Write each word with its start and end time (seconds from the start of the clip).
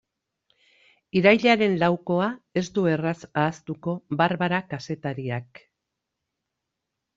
Irailaren 1.19 1.75
laukoa 1.83 2.29
ez 2.63 2.65
du 2.79 2.87
erraz 2.95 3.15
ahaztuko 3.43 3.95
Barbara 4.23 4.65
kazetariak. 4.75 5.65